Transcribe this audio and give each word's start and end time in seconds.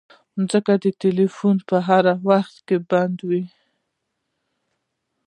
ځکه 0.51 0.71
خو 0.83 0.89
ټيلفون 1.01 1.55
به 1.67 1.77
يې 1.81 1.85
هر 1.87 2.05
وخت 2.29 2.67
بند 2.89 3.17
و. 3.27 3.29